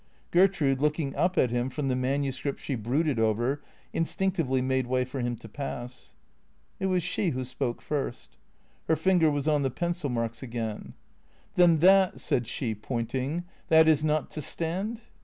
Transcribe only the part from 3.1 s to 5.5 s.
over, instinctively made way for him to